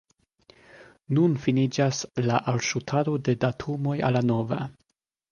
Nun 1.17 1.35
finiĝas 1.43 1.99
la 2.29 2.39
alŝutado 2.53 3.13
de 3.27 3.35
datumoj 3.43 3.93
al 4.09 4.17
la 4.19 4.23
nova. 4.31 4.59